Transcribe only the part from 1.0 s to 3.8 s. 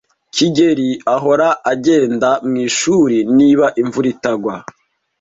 ahora agenda mwishuri niba